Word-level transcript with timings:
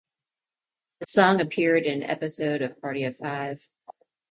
The 1.01 1.05
song 1.05 1.39
appeared 1.41 1.85
in 1.85 2.01
an 2.01 2.09
episode 2.09 2.63
of 2.63 2.81
"Party 2.81 3.03
of 3.03 3.17
Five". 3.17 3.67